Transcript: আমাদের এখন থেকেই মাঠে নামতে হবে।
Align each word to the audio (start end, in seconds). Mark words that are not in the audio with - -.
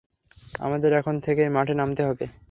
আমাদের 0.59 0.91
এখন 0.93 1.15
থেকেই 1.25 1.49
মাঠে 1.49 1.73
নামতে 1.75 2.01
হবে। 2.07 2.25